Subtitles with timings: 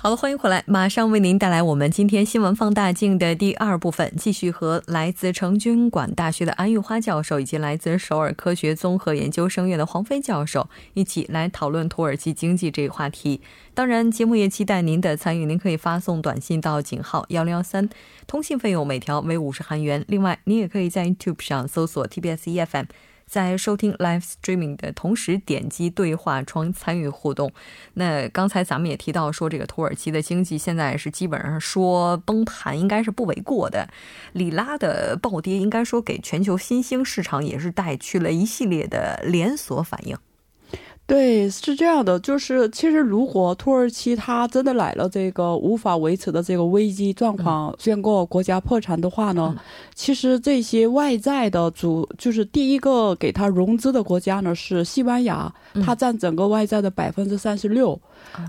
[0.00, 13.40] 好了，欢迎回来，马上为您带来我们今天新闻放大镜的第二部分，继续和来自成均馆大学的安玉花教授以及来自首尔科学综合研究生院的黄飞教授一起来讨论土耳其经济这一话题。
[13.74, 17.88] 当然，节目也期待您的参与，您可以发送短信到井号幺零幺三，
[18.28, 20.04] 通信费用每条为五十韩元。
[20.06, 22.86] 另外，您也可以在 YouTube 上搜索 TBS EFM。
[23.28, 27.52] 在收听 live streaming 的同时，点击对话窗参与互动。
[27.94, 33.88] 那刚才咱们也提到说，这个土耳其的经济现在是基本上说崩盘，应该是不为过的。
[34.32, 40.16] 里拉的暴跌，应该说给全球新兴市场也是带去了一系列的连锁反应。
[41.08, 49.56] 对，是这样的，就是其实如果土耳其它真的来了这个无法维持的这个危机状况，宣告国家破产的话呢，
[49.94, 55.50] 其实这些外债的主就是第一个给他融资的国家呢是西班牙，
[55.82, 57.98] 它占整个外债的百分之三十六，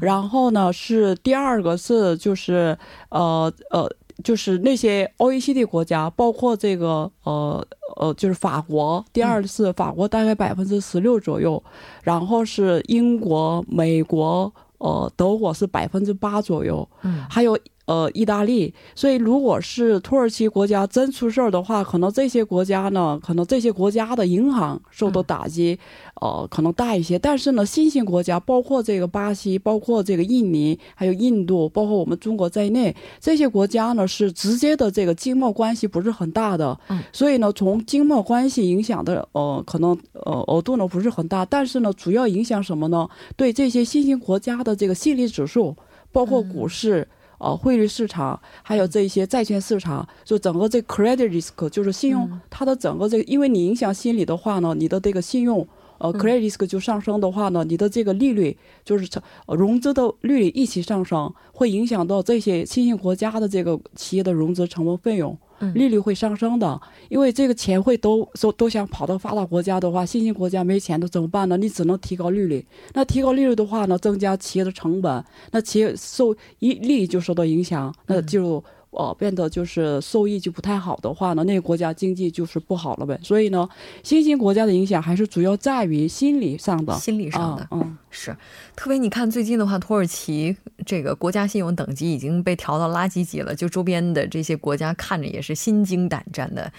[0.01, 3.89] 然后呢是第二个是就是呃呃。
[4.23, 7.65] 就是那些 OECD 国家，包括这个呃
[7.97, 11.61] 呃，就是法国，第二是法国，大概百分之十六左右，
[12.03, 17.57] 然后是英国、美国，呃，德国是百分之八左右，嗯，还有。
[17.89, 25.79] 呃，意大利，所以如果是土耳其国家真出事儿的话，可能这些国家呢，可能这些国家的银行受到打击，
[26.21, 27.17] 呃，可能大一些。
[27.17, 36.79] 但是呢，新兴国家，包括这个巴西，包括这个印尼，还有印度，包括我们中国在内，这些国家呢是直接的这个经贸关系不是很大的。
[36.89, 37.01] 嗯。
[37.11, 43.09] 所以呢，从经贸关系影响的呃，可能呃额度呢不是很大，但是呢，主要影响什么呢？
[43.35, 45.75] 对这些新兴国家的这个心理指数，
[46.11, 47.07] 包括股市。
[47.39, 55.67] 呃，汇率市场还有这一些债券市场，就整个这 credit risk 就是信用，它的整个这个，因为你影响心理的话呢，你的这个信用，
[55.99, 59.09] 呃，credit risk 就上升的话呢，你的这个利率就是
[59.47, 65.37] 融资的利率一起上升，会影响到这些新兴国家的这个企业的融资成本费用。
[65.73, 71.57] 利率会上升的，因为这个钱会都都都想跑到发达国家的话，新兴国家没钱的怎么办呢？
[71.57, 72.65] 你只能提高利率。
[72.93, 78.63] 那提高利率的话呢，增加企业的成本，那企业受一利益就受到影响，那就。
[78.91, 83.19] 哦，变得就是受益就不太好的话呢，那个国家经济就是不好了呗。
[83.21, 83.69] 所以呢，
[84.03, 87.67] 新兴国家的影响还是主要在于心理上的，心理上的。
[87.71, 88.35] 嗯，是。
[88.75, 96.71] 特别你看最近的话，土耳其这个国家信用等级已经被调到垃圾级了，就周边的这些国家看着也是心惊胆战的。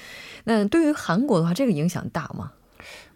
[0.44, 2.50] 那对于韩国的话，这个影响大吗？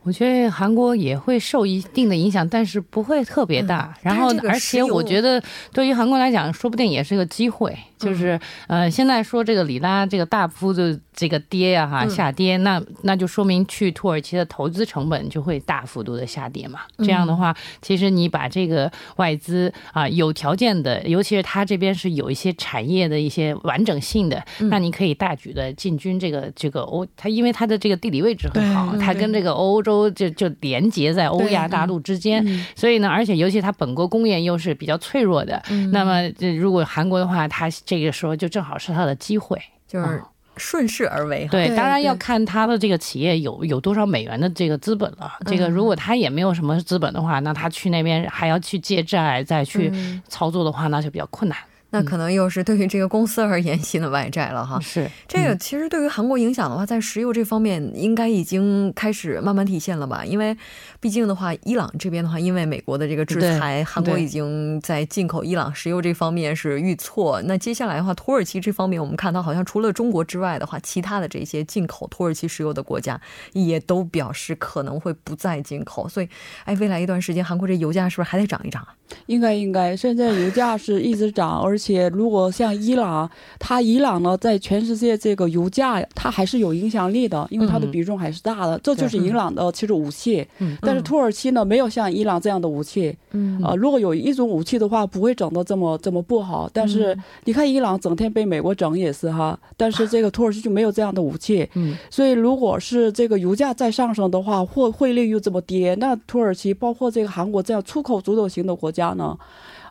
[0.02, 3.96] 我觉得韩国也会受一定的影响，但是不会特别大。
[4.02, 7.74] 然后，而且我觉得对于韩国来讲，说不定也是个机会。
[8.04, 16.80] 就是，呃，现在说这个里拉这个大幅的这个跌呀，哈，下跌，那那就说明去土耳其的投资成本就会大幅度的下跌嘛。
[16.98, 32.44] 这样的话，其实你把这个外资啊，有条件的，尤其是它这边是有一些产业的一些完整性的，那你可以大举的进军这个这个欧，它因为它的这个地理位置很好，它跟这个欧洲就就连接在欧亚大陆之间，
[32.74, 35.62] 所以呢，而且尤其它本国工业又是比较脆弱的，
[35.92, 40.22] 那么这如果韩国的话，它这个时候就正好是他的机会，就是
[40.56, 41.46] 顺势而为。
[41.50, 45.32] 对，当然要看他的这个企业有有多少美元的这个资本了。
[45.46, 49.92] 这个如果他也没有什么资本的话，那他去那边还要去借债再去
[50.28, 51.58] 操作的话，那就比较困难。
[51.94, 54.80] 那可能又是对于这个公司而言新的外债了哈。
[54.80, 60.24] 是这个，其实对于韩国影响的话，在石油这方面应该已经开始慢慢体现了吧？
[60.24, 60.56] 因为
[60.98, 67.40] 毕竟的话，伊朗这边的话，因为美国的这个制裁，韩国已经在进口伊朗石油这方面是遇挫。
[67.42, 73.20] 那接下来的话，土耳其这方面，我们看到好像除了中国之外的话，其他的这些进口土耳其石油的国家
[73.52, 76.08] 也都表示可能会不再进口。
[76.08, 76.28] 所以，
[76.64, 78.94] 哎，未来一段时间，韩国这油价是不是还得涨一涨啊？
[79.26, 83.28] 应该应该，现在油价是一直涨，而且如果像伊朗，
[83.58, 90.46] 它伊朗呢，在全世界这个油价，它还是有影响力的，因为它的比重还是大的，这就是伊朗的其实武器。
[90.80, 93.16] 但是土耳其呢，没有像伊朗这样的武器。
[93.32, 96.70] 嗯，啊，如果有一种武器的话，不会整的这么这么不好。
[96.72, 101.68] 但是你看伊朗整天被美国整也是哈，但是这个土耳其就没有这样的武器。
[101.74, 109.36] 嗯，所以如果是这个油价再上升的话，或汇率又这么跌，那土耳其包括这个韩国这样出口主导型的国家呢？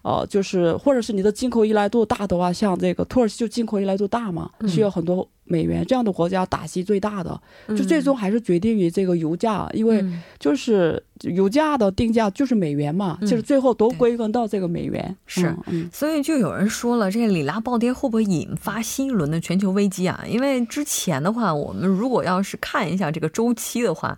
[0.03, 10.03] 呃，就是或者是你的进口依赖度大的话，像这个土耳其就进口依赖度大嘛，需要很多美元这样的国家打击最大的，就最终还是决定于这个油价，因为
[10.39, 15.15] 就是油价的定价就是美元嘛，就是最后都归根到这个美元。
[15.25, 15.55] 是，
[15.91, 20.23] 所以就有人说了，这个里拉暴跌会不会引发新一轮的全球危机啊？
[20.27, 24.17] 因为之前的话，我们如果要是看一下这个周期的话，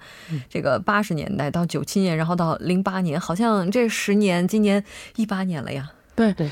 [0.50, 4.84] 这个八十年代到九七年，然后到零八年，好像这十年，今年
[5.16, 5.92] 一八年了呀。
[6.16, 6.50] 对对。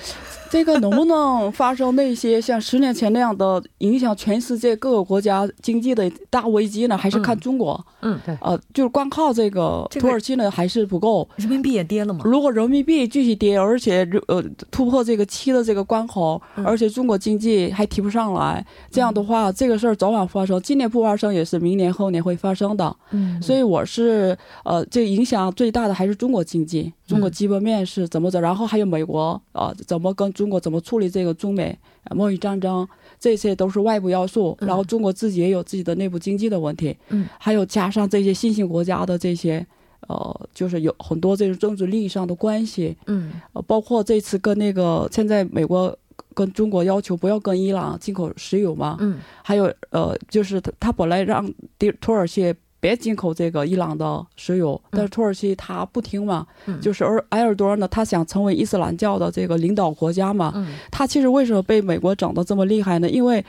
[0.51, 6.95] 这个能不能发生那些像十年前那样的影响全世界各个国家经济的大危机呢？
[6.95, 7.83] 还是看中国？
[8.01, 11.27] 嗯，对，呃，就是光靠这个土耳其呢还是不够。
[11.37, 12.21] 人民币也跌了嘛？
[12.23, 20.61] 如果人民币继续跌，而且呃突破这个七的这个关口，而且中国经济还提不上来，这样的话，这个事儿早晚发生。
[20.61, 22.95] 今年不发生，也是明年后年会发生的。
[23.09, 30.49] 嗯，所以我是呃，这影响最大的还是中国经济，中国基本面是怎么走，然后还有美国啊，怎么跟中。
[30.49, 31.75] 国怎么处理这个中美
[32.11, 32.87] 贸易战争？
[33.17, 34.55] 这些都是外部要素。
[34.59, 36.95] 然后中国自己也有自己的内部经济的问题。
[37.09, 39.65] 嗯，还有加上这些新兴国家的这些，
[40.07, 42.95] 呃，就是有很多这种政治利益上的关系。
[43.07, 45.97] 嗯，呃，包括这次跟那个现在美国
[46.35, 48.97] 跟中国要求不要跟伊朗进口石油嘛。
[48.99, 51.51] 嗯，还有呃，就是他他本来让
[51.99, 52.53] 土耳其。
[52.83, 56.45] 别进口这个伊朗的石油，但是土耳其他不听嘛，
[56.81, 60.53] 就是而埃尔多安呢，他想成为伊斯兰教的这个领导国家嘛，
[60.91, 63.09] 他其实为什么被美国整的这么厉害呢？
[63.09, 63.43] 因为。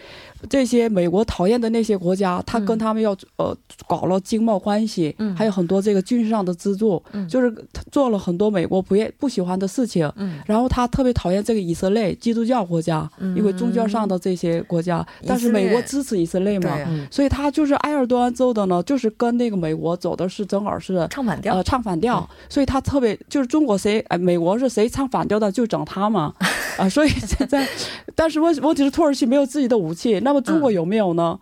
[0.48, 3.56] 这些美国讨厌的那些国家，他跟他们要呃
[3.86, 7.52] 搞了经贸关系，还有很多这个军事上的资助，就是
[7.90, 10.10] 做了很多美国不愿不喜欢的事情。
[10.46, 16.76] 然后他特别讨厌这个以色列基督教国家，因为宗教上的这些国家，但是美国支持以色列嘛，
[17.10, 26.34] 所以他就是埃尔多安做的呢，就是跟那个美国走的是正好是唱反调，呃唱反调，所以他特别就是中国谁哎美国是谁唱反调的就整他嘛，
[26.76, 27.66] 啊所以现在，
[28.14, 30.33] 但是问问题是土耳其没有自己的武器，那。
[30.34, 31.38] 那么中国有没有呢？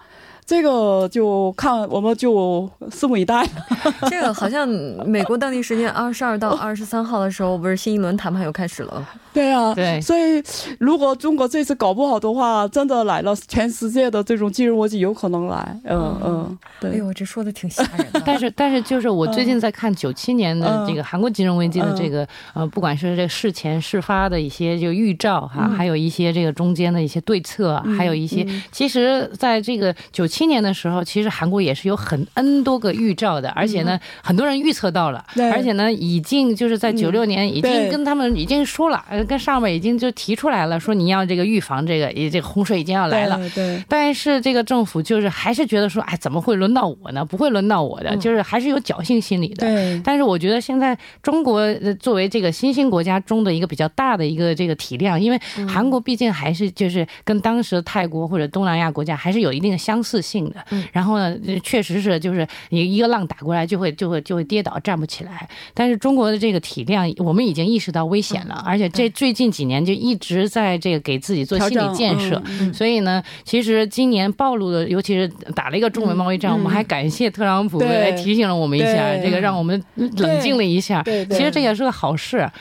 [0.53, 3.43] 这个就看我们就拭目以待。
[4.11, 4.69] 这个好像
[5.07, 9.09] 美国当地时间二十二到二十三号的时候，不是新一轮谈判又开始了。
[9.33, 10.43] 对啊，对，所以
[10.79, 15.75] 如果中国这次搞不好的话，真的来了，全世界的这种金融危机有可能来。
[15.85, 16.91] 嗯嗯，对。
[16.91, 18.23] 哎呦，这说的挺吓人的。
[18.27, 39.05] 但 是但是，就是我最近在看九七年的这个韩国金融危机的这个呃，不管是这事前事发的一些就预兆哈，还有一些这个中间的一些对策，还有一些，其实在这个九七年的时候，其实韩国也是有很 N 多个预兆的，而且呢，很多人预测到了，而且呢，已经就是在九六年已经跟他们已经说了。
[39.29, 43.39] 跟上面已经就提出来了，说你要这个预防这个，也这个洪水已经要来了。
[43.55, 43.83] 对。
[43.89, 47.25] 但是这个政府就是还是觉得说，哎，怎么会轮到我呢？
[47.25, 49.67] 不会轮到我的，就是还是有侥幸心理的。
[49.67, 50.01] 对。
[50.05, 51.63] 但是我觉得现在中国
[52.01, 55.39] 作为这个新兴国家中的一个比较大的一个这个体量，因为
[55.69, 60.57] 韩国毕竟还是就是跟当时的泰国或者东南亚国家还是有一定的相似性的。
[60.71, 60.83] 嗯。
[60.93, 65.47] 然后呢，确实是就是你一个浪打过来就会就会就会跌倒站不起来。
[65.75, 69.03] 但是中国的这个体量，我们已经意识到危险了，而且这。
[69.13, 72.43] 最近几年就一直在这个给自己做心理建设，
[72.73, 81.03] 所以呢，其实今年暴露的，尤其是打了一个中美贸易战，我们还感谢特朗普来提醒了我们一下，这个让我们冷静了一下。
[81.31, 82.53] 其实这也是个好事啊，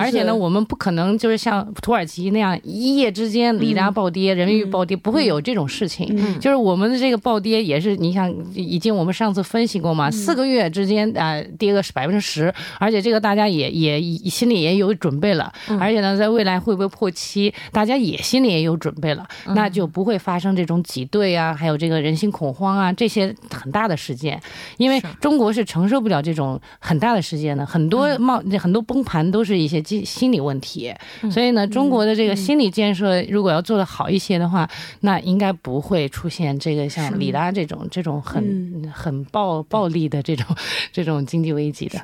[0.00, 6.16] 而且呢，我们不可能就是像土耳其那样一夜之间里拉暴跌，人民币暴跌，不会有这种事情。
[6.40, 14.00] 就是我们的这个暴跌也是，你想已经我们上次分析过嘛，四个月之间啊跌个百分之十，而且这个大家也也
[14.30, 15.98] 心里也有准备了，而且。
[15.98, 17.52] 呢在未来会不会破七？
[17.72, 24.40] 大家也心里也有准备了，那就不会发生这种挤兑啊，还有这个人心恐慌啊这些很大的事件。
[24.76, 30.94] 因为中国是承受不了这种很大的事件的，很多冒很多崩盘都是一些心心理问题。
[31.32, 40.46] 所以呢，中国的这个心理建设如果要做得好一些的话，那应该不会出现这个像里拉这种这种很很暴暴力的这种
[40.92, 41.98] 这种经济危机的。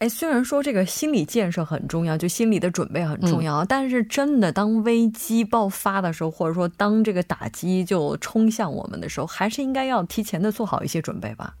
[0.00, 3.36] 哎，虽然说这个心理建设很重要，就心理的准备很重。
[3.36, 11.54] 重要，但是真的，当危机爆发的时候，或者说当这个打击就冲向我们的时候，还是应该要提前的做好一些准备吧。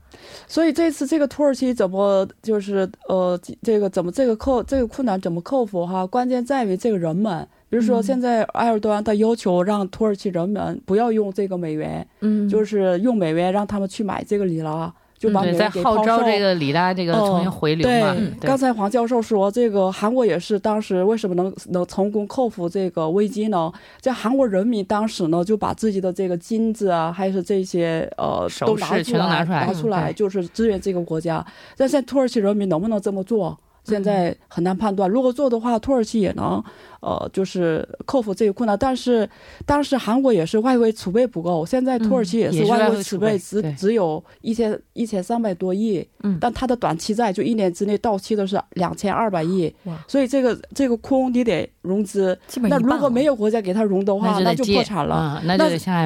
[0.46, 6.06] 所以这次这个土耳其怎么就是呃，这个怎么这个克这个困难怎么克服哈？
[6.06, 14.92] 关键在于这个人们，比如说现在埃尔多安他要求让土耳其人们不要用这个美元，嗯，就是用美元让他们去买这个里拉。
[15.18, 18.14] 就把在号召这个里拉这个重新回流嘛。
[18.38, 23.72] 对，刚才黄教授说，这个韩国也是当时为什么能能成功克服这个危机呢？
[23.98, 31.42] 在韩国人民当时呢，就把自己的这个金子啊，还是这些呃，都拿出来，拿出来，就是支援这个国家。
[31.78, 33.58] 但现在土耳其人民能不能这么做？
[33.84, 35.08] 现在很难判断。
[35.08, 36.62] 如果做的话，土耳其也能
[37.00, 38.76] 呃，就是克服这个困难。
[38.78, 39.28] 但是
[39.64, 49.72] 当时韩国也是外汇储备不够，现在土耳其也是外汇储备只只有一千一千三百多亿，嗯，但它的短期债就一年之内到期的是两千二百亿，
[50.06, 55.40] 所以这个这个空你得融资，那如果没有国家给他融的话，那就破产了。
[55.44, 55.56] 那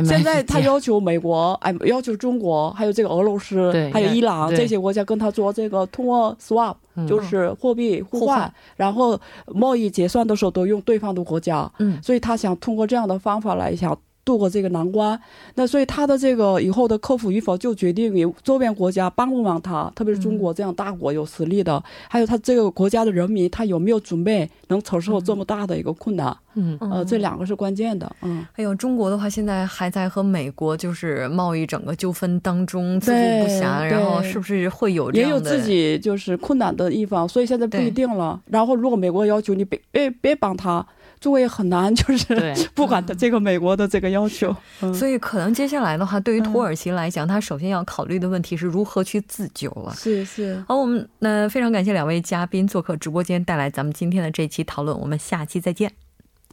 [0.05, 6.77] 现在他要求美国，哎，要求中国，还有这个俄罗斯，还有伊朗这些国家跟他做这个通货 swap。
[7.09, 13.97] 就是货币互换，然后贸易结算的时候都用对方的国家，嗯，所以他想通过这样的方法来想。
[14.31, 15.21] 度过这个难关，
[15.57, 26.37] 那所以他的这个以后的克服与否，就决定于周边国家帮不帮他，特别是中国这样大国有实力的，还有他这个国家的人民，他有没有准备能承受这么大的一个困难？
[26.55, 28.11] 嗯，呃，这两个是关键的。
[28.23, 38.41] 嗯，还有中国的话，现在还在和美国就是贸易整个纠纷当中自顾不暇，然后是不是会有也有自己就是困难的地方，所以现在不一定了。
[38.47, 40.87] 然后如果美国要求你别别别帮他。
[41.21, 42.35] 中国也很难，就是
[42.75, 44.57] 不管的这个美国的这个要求，
[44.95, 49.93] 所以可能接下来的话，对于土耳其来讲，他首先要考虑的问题是如何去自救了。
[49.95, 50.65] 是是。
[50.67, 54.99] 好，我们那非常感谢两位嘉宾做客直播间，带来咱们今天的这期讨论。
[54.99, 55.93] 我们下期再见。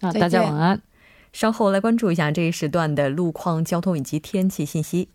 [0.01, 0.81] 啊，大家晚安。
[1.31, 5.09] 稍后来关注一下这一时段的路况、交通以及天气信息。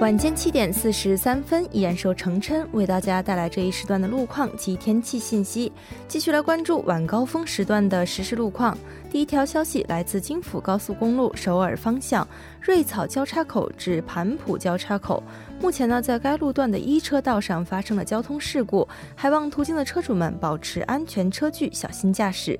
[0.00, 5.70] 晚间七点四十三分，依然受程琛为大家带来这一时段的路况及天气信息。
[6.08, 8.76] 继续来关注晚高峰时段的实时路况。
[9.10, 12.26] 第一条消息来自京釜高速公路首尔方向
[12.62, 15.22] 瑞草交叉口至盘浦交叉口，
[15.60, 22.58] 目前呢，在该路段的一车道上发生了交通事故，还望途经的车主们保持安全车距，小心驾驶。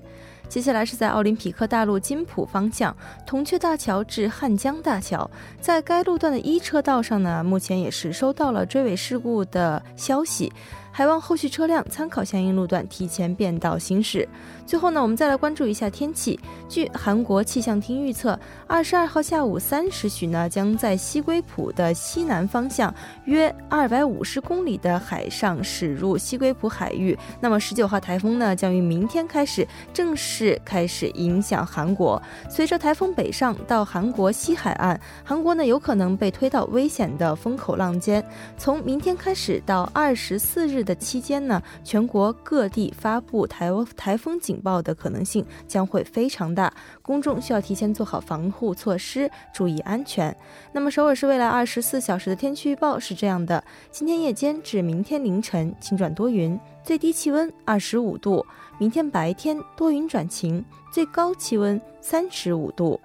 [0.50, 5.30] 接下来是在奥林匹克大陆金浦方向铜雀大桥至汉江大桥，
[5.61, 10.52] 在该路段的一车道上呢，目前也是收到了追尾事故的消息。
[10.92, 14.28] 还望后续车辆参考相应路段提前变道行驶。
[14.66, 16.38] 最后呢，我们再来关注一下天气。
[16.68, 22.92] 据韩国气象厅预测，二十二号下午三时许呢，将在西归浦的西南方向
[23.25, 27.16] 约二百五十公里的海上驶入西归浦海域。
[27.40, 32.20] 那么十九号台风呢，将于明天开始正式开始影响韩国。
[32.49, 38.25] 随着台风北上到韩国西海岸，韩国呢有可能被推到危险的风口浪尖。
[38.59, 40.80] 从明天开始到二十四日。
[40.80, 50.35] 的期间呢，全国各地发布台台风警报的可能性将会非常大，公众需要提前做好防护措施，注意安全。
[50.73, 58.44] 那么首尔市未来二十四小时的天气预报是这样的：今天夜间至明天凌晨晴转多云，最低气温二十五度；
[58.78, 63.00] 明天白天多云转晴，最高气温三十五度。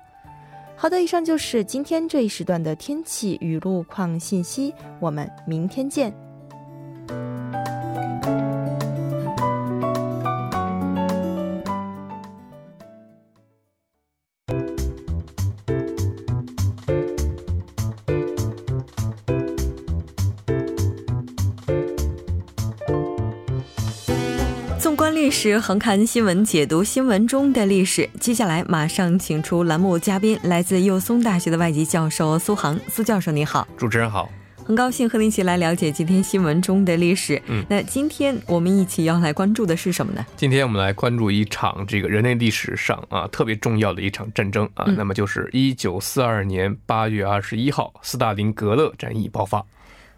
[0.78, 6.25] 好的，以上就是今天这一时段的天气与路况信息，我们明天见。
[25.36, 28.10] 纵观历史，横看新闻，解读新闻中的历史。
[28.22, 32.80] 接下来，马上请出栏目嘉宾，来自幼松大学的外籍教授苏杭。
[32.88, 33.68] 苏教授，你好！
[33.78, 34.30] 主持人好！
[34.64, 37.40] 很高兴和您一起来了解今天新闻中的历史。
[37.48, 40.26] 嗯，那今天我们一起要来关注的是什么呢？
[40.38, 49.64] 今天我们来关注一场这个人类历史上啊特别重要的一场战争啊，那么就是一九四二年八月二十一号，斯大林格勒战役爆发。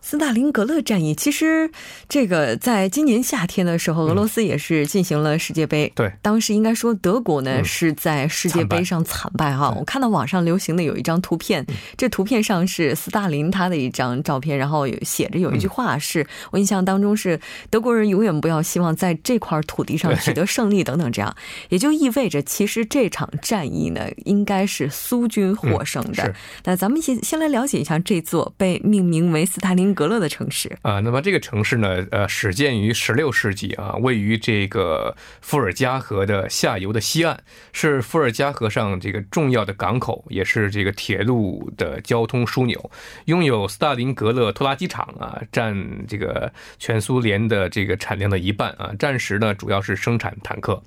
[0.09, 1.69] 斯大林格勒战役，其实
[2.07, 5.91] 这个在今年夏天的时候，俄罗斯也是进行了世界杯。
[5.93, 9.69] 对，当时应该说德国呢是在世界杯上惨败哈。
[9.77, 11.65] 我看到网上流行的有一张图片，
[11.97, 17.37] 这图片上是斯大林他的一张照片，然后有写着有一句话，是我印象当中是
[17.69, 21.35] 德国人永远不要希望在这块土地上取得胜利等等这样，
[21.67, 26.33] 也就意味着其实这场战役呢应该是苏军获胜的。
[26.63, 29.96] 那咱们先先来了解一下这座被命名为斯大林。
[29.97, 37.39] 格勒的城市啊，那么这个城市呢，呃，始建于十六世纪啊，位于这个伏尔加河的下游的西岸，
[37.73, 42.91] 是伏尔加河上这个重要的港口，也是这个铁路的交通枢纽，
[43.25, 45.75] 拥有斯大林格勒拖拉机厂啊，占
[46.07, 50.79] 这个全苏联的这个产量的一半啊，战时呢主要是生产坦克。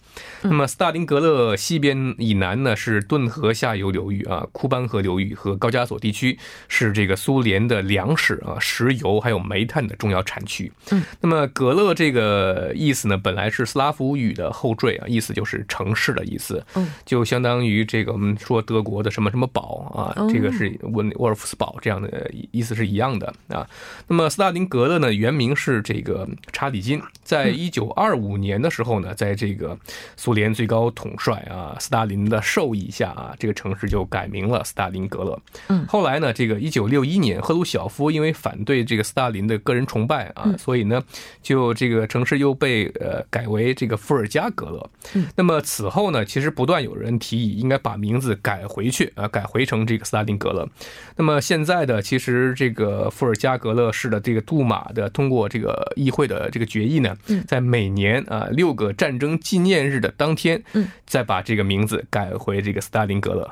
[0.43, 6.39] 那么斯大林格勒西边以南呢是顿河下游流域啊，库班河流域和高加索地区
[6.69, 8.90] 是这个苏联的粮食啊食。
[8.91, 10.71] 石油还有煤炭的重要产区。
[10.91, 16.65] 嗯，那么格勒这个意思呢，本来是斯拉夫语的后缀啊，意思就是城市的意思。
[16.75, 23.67] 嗯，就相当于这个我们说德国的什么什么堡啊，这个是温沃尔夫斯堡这样的意思是一样的啊。
[24.09, 29.79] 那么斯大林格勒呢，原名是这个查理金，在一九二五年的时候呢，在这个
[30.17, 35.41] 苏联最高统帅啊斯大林的授意下啊，这个城市就改名了斯大林格勒。
[35.69, 41.03] 嗯，后来呢，这个一九六一年，赫鲁晓夫因为反对这个斯大林的个人崇拜啊，所以呢，
[41.43, 44.91] 就这个城市又被呃改为这个伏尔加格勒。
[45.15, 50.69] 嗯，那么此后呢，其实不断有人提议应该把名字改回去啊，改回成这个斯大林格勒。
[51.17, 63.51] 那么现在的其实这个伏尔加格勒市的这个杜马的通过这个议会的这个决议呢，在每年啊六个战争纪念日的当天，嗯，再把这个名字改回这个斯大林格勒。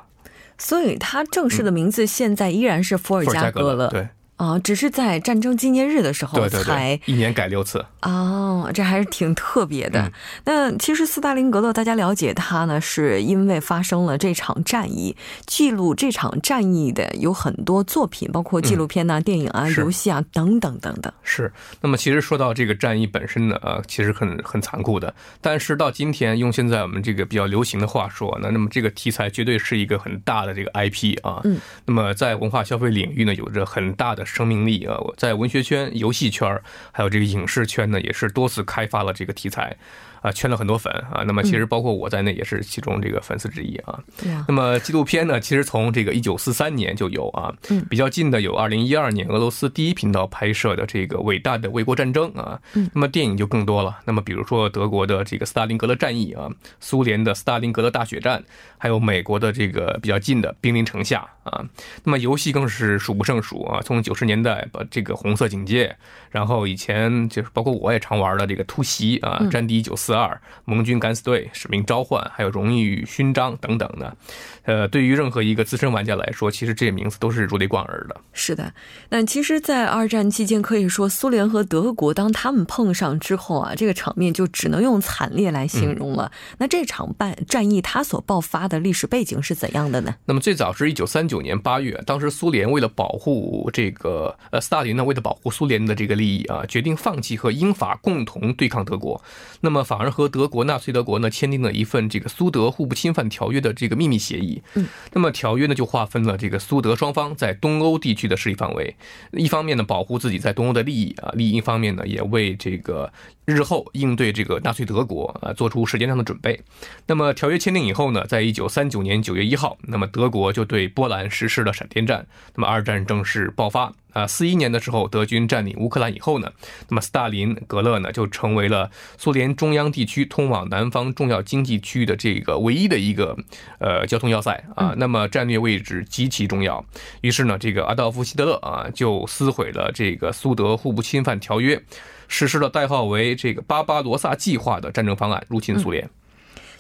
[0.61, 4.09] 所以它正式的名字现在依然是伏尔加格勒，对。
[4.39, 10.11] 啊，只是在战争纪念日的时候才一年改六次哦，这还是挺特别的。
[10.45, 21.13] 那其实斯大林格勒，大家了解他呢，是因为发生了这场战役，记录这场战役的有很多作品，包括纪录片呐、电影啊、游戏啊等等等等。
[21.25, 21.53] 是。
[21.81, 25.13] 那么其实说到这个战役本身呢，呃，其实很很残酷的。
[25.41, 31.41] 但是到今天，用现在我们这个比较流行的话说，那那么这个题材绝对是一个很大的这个 IP 啊。
[31.43, 31.59] 嗯。
[31.85, 34.28] 那么在文化消费领域呢，有着很大的。
[34.29, 34.97] 生命力啊！
[35.17, 36.61] 在文学圈、游戏圈，
[36.93, 39.77] 还有这个影视圈呢，也是多次开发了这个题材。
[40.21, 43.99] 啊，圈了很多粉啊，那么其实包括我在内也是其中这个粉丝之一啊。
[44.47, 47.55] 那么纪录片呢，其实从这个一九四三年就有啊，
[47.89, 52.59] 比较近的有二零一二年俄罗斯第一频道拍摄的这个伟大的卫国战争啊。
[52.93, 58.43] 那么电影就更多了，那么比如说德国的这个斯大林格勒战役啊，苏联的斯大林格勒大血战，
[58.77, 61.65] 还有美国的这个比较近的兵临城下啊。
[62.03, 65.95] 那么游戏更是数不胜数啊，从九十年代把这个红色警戒，
[66.31, 70.08] 然后以前就是包括我也常玩的这个突袭啊，战地一九四。
[70.09, 74.17] 四二盟军敢死队使命召唤，还有荣誉勋章等等的，
[74.63, 78.17] 呃，对于任何一个资深玩家来说，其实这些名字都是如雷贯耳的。
[78.33, 78.73] 是的，
[79.11, 86.33] 那其实，在二战期间，可以说苏联和德国当他们碰上之后啊，这个场面就只能用惨烈来形容了。
[86.57, 90.15] 那这场战战役它所爆发的历史背景是怎样的呢？
[90.25, 99.23] 那么最早是一九三九年八月，当时苏联为了保护这个呃斯大林呢，为了保护苏联的这个利益啊，决定放弃和英法共同对抗德国。
[99.61, 104.63] 那么反而和德国纳粹德国呢签订了一份这个苏德互不侵犯条约的这个秘密协议。
[104.75, 108.95] 嗯，那么条约呢就划分了这个苏德双方在东欧地区的势力范围，
[109.33, 113.13] 一方面呢保护自己在东欧的利益啊，另一方面呢也为这个
[113.45, 116.61] 日后应对这个纳粹德国啊做出时间上的准备。
[117.09, 123.93] 那么条约签订以后呢，在一九三九年九月一号，那么德国就对波兰实施了闪电战，那么二战正式爆发。
[124.19, 126.51] 啊，四一年的时候，德军占领乌克兰以后呢，
[126.89, 133.37] 那么斯大林格勒呢就成为了苏联中央地区通往南方重要经济区域的这个唯一的一个
[133.79, 136.85] 呃交通要塞啊，那么战略位置极其重要。
[137.21, 141.81] 于是呢，这个阿道夫希特勒啊就撕毁了这个苏德互不侵犯条约，
[142.27, 146.11] 实施了代号为这个巴巴罗萨计划的战争方案，入侵苏联。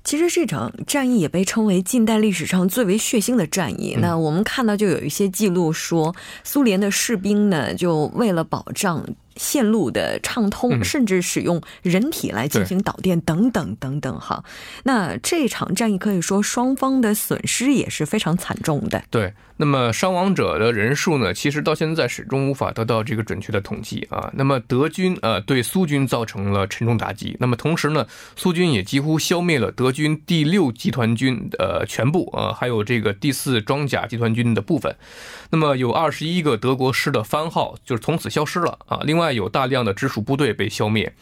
[0.04, 3.96] 其实这场战役也被称为近代历史上最为血腥的战役。
[4.00, 9.04] 那我们看到就有一些记录说，苏联的士兵呢，就为了保障。
[9.38, 14.20] 线路的畅通，甚至使用人体来进行导电等等等等。
[14.20, 14.44] 哈，
[14.84, 19.02] 那这场战役可以说双方的损失也是非常惨重的。
[19.10, 24.30] 对，那么伤亡者的人数呢，其实到现在始终无法得到这个准确的统计啊。
[24.34, 34.94] 那么德军呃对苏军造成了沉重打击，那么同时呢，苏军也几乎消灭了德军第六集团军呃全部啊，还有这个第四装甲集团军的部分。
[35.50, 39.00] 那么有二十一个德国师的番号就是从此消失了啊。
[39.04, 41.12] 另外有大量的直属部队被消灭。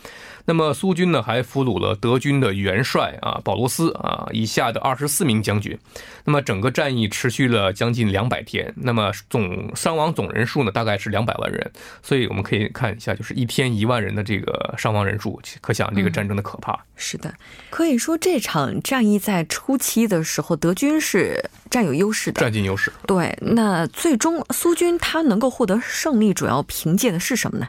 [0.46, 5.76] 那么苏军呢还俘虏了德军的元帅啊保罗斯啊以下的二十四名将军。
[6.24, 8.72] 那么整个战役持续了将近两百天。
[8.76, 11.72] 那么总伤亡总人数呢大概是两百万人。
[12.02, 16.78] 所以我们可以看一下，就是一天一万人的这个伤亡人数，可想这个战争的可怕。
[16.94, 17.34] 是的，
[17.68, 22.92] 可以说这场战役在初期的时候，德军是占有优势的，占尽优势。
[23.06, 27.68] 对，那最终苏军他能够获得胜利，主要凭借的是什么呢？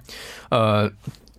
[0.49, 0.91] 呃。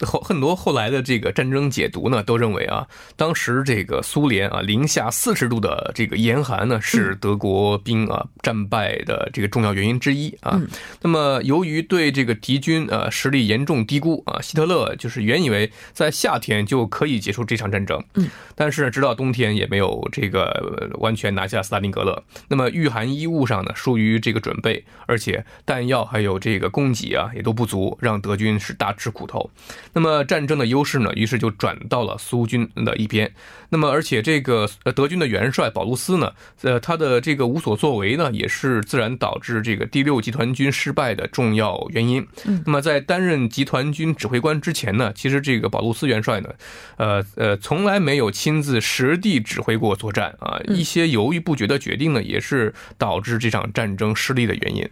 [0.07, 10.61] 后很多后来的这个战争解读呢，都认为啊，当时这个苏联啊零下四十度的这个严寒呢，是德国兵啊战败的这个重要原因之一啊。
[11.03, 22.23] 那么由于对这个敌军呃实力严重低估啊，希特勒就是原以为在夏天就可以结束这场战争，嗯，但是直到冬天也没有这个完全拿下斯大林格勒。
[22.49, 29.51] 那么御寒衣物上呢疏于这个准备，而且弹药还有这个供给啊也都不足，让德军是大吃苦头。
[29.93, 33.33] 那么战争的优势呢，于是就转到了苏军的一边。
[33.71, 42.27] 那么，而且这个德军的元帅保卢斯呢，呃，他的这个无所作为呢，也是自然导致这个第六集团军失败的重要原因。
[42.65, 46.49] 那么，在担任集团军指挥官之前呢，其实这个保卢斯元帅呢，
[46.97, 50.59] 呃呃，从来没有亲自实地指挥过作战啊。
[50.69, 54.89] 一些犹豫不决的决定呢，也是导致这场战争失利的原因。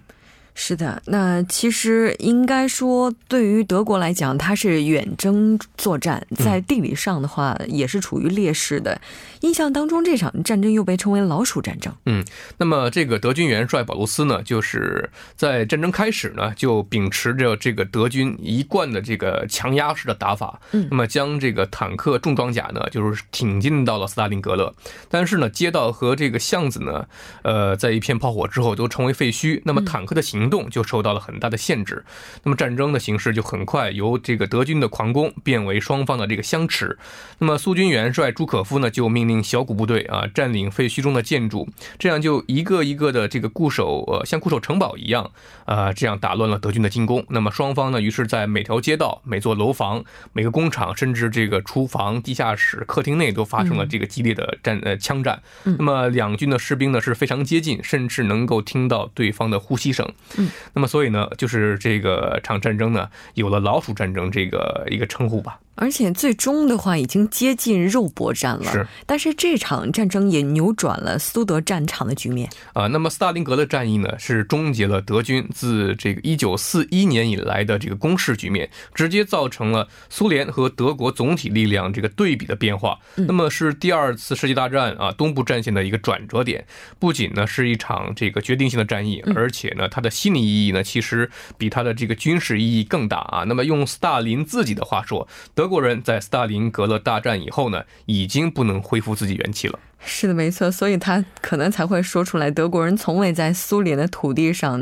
[0.59, 8.99] 是的，那其实应该说，对于德国来讲，它是远征作战，在地理上的话也是处于劣势的。
[9.43, 11.95] 印象当中，这场战争又被称为“老鼠战争”。
[12.07, 12.25] 嗯，
[12.57, 24.75] 那么这个德军元帅保罗斯呢，就是在战争开始呢，就秉持着这个德军一贯的这个强压式的打法，嗯，那么将这个坦克重装甲呢，就是挺进到了斯大林格勒。
[25.11, 27.07] 但是呢，街道和这个巷子呢，
[27.43, 30.46] 呃，在一片炮火之后都成为废墟，那么坦克的行。
[30.47, 32.05] 行动就受到了很大的限制，
[32.45, 36.97] 那么战争的形势就很快由这个德军的狂攻变为双方的这个相持。
[37.39, 45.29] 那么苏军元帅朱可夫呢，就命令小股部队啊占领废墟中的建筑，这样就一个一个的这个固守，呃，像固守城堡一样，
[45.65, 47.25] 啊，这样打乱了德军的进攻。
[47.31, 55.43] 那么双方呢，于是在每条街道、每座楼房、每个工厂，甚至这个厨房、地下室、客厅内都发生了这个激烈的战呃枪战。
[55.65, 60.07] 那么两军的士兵呢是非常接近，甚至能够听到对方的呼吸声。
[60.37, 65.59] 嗯，那么所以呢，就是这个场战争呢，有了“老鼠战争”这个一个称呼吧。
[65.77, 68.87] 而且最终的话已经接近肉搏战了，是。
[69.07, 72.87] 但是这场战争也扭转了苏德战场的局面啊。
[72.89, 82.99] 那么斯大林格勒战役呢，是终结了德军自这个一九四一年以来的这个攻势局面，直接造成了苏联和德国总体力量这个对比的变化。
[83.15, 86.65] 那么是第二次世界大战啊东部战线的一个转折点。
[86.99, 93.45] 不仅呢是一场这个决定性的战役，而且呢它的心理意义呢其实比它的这个军事意义更大啊。
[93.45, 99.77] 那么用斯大林自己的话说，德德国人在斯大林格勒大战以后呢，已经不能恢复自己元气了。
[99.99, 104.81] 是的，没错，所以他可能才会说出来，德国人从未在苏联的土地上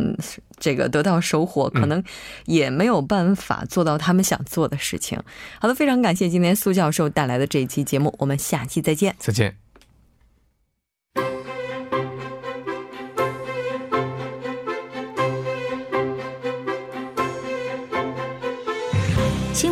[0.58, 2.04] 这个得到收获，可能
[2.44, 5.18] 也没有办法做到他们想做的事情。
[5.58, 9.16] 好的，非常感谢今天苏教授带来的这一期节目，我们下期再见。
[9.18, 9.63] 再见。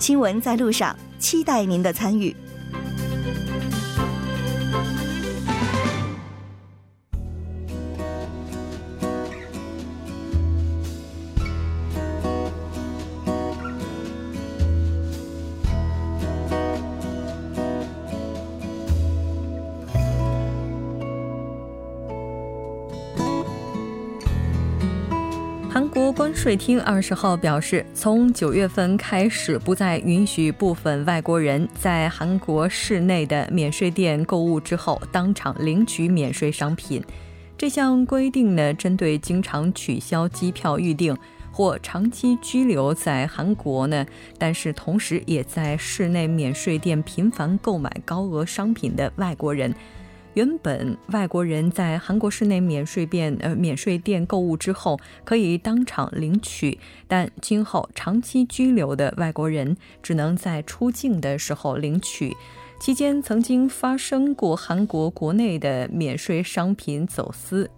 [0.00, 2.34] 新闻在路上，期待您的参与。
[26.12, 37.02] 关税厅二十号表示，从九月份开始，不再允许部分外国人在韩国市内的免税店购物之后当场领取免税商品。
[37.56, 41.16] 这项规定呢，针对经常取消机票预订
[41.52, 44.04] 或长期居留在韩国呢，
[44.38, 49.74] 但是同时也在市内免税店频繁购买高额商品的外国人。
[50.34, 62.36] 原本外国人在韩国室内免税店呃免税店购物之后可以当场领取，但今后长期居留的外国人只能在出境的时候领取。
[62.80, 67.68] 期间曾经发生过韩国国内的免税商品走私，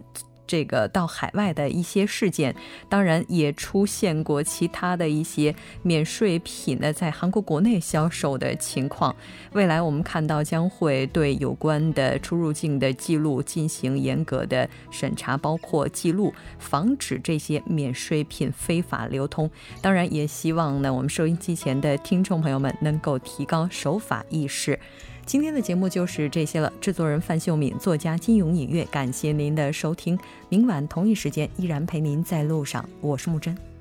[0.46, 2.54] 这个到海外的一些事件，
[2.88, 9.14] 当然也出现过其他的一些免税品呢在韩国国内销售的情况。
[9.52, 19.50] 未来我们看到将会对有关的出入境的记录进行严格的审查，包括记录，防止这些免税品非法流通。
[19.80, 24.78] 当然，也希望呢我们收音机前的听众朋友们能够提高守法意识。
[25.24, 26.72] 今天的节目就是这些了。
[26.80, 30.18] 制作人范秀敏，作家金勇、影月，感谢您的收听。
[30.48, 33.71] 明晚同一时间依然陪您在路上，我是木真。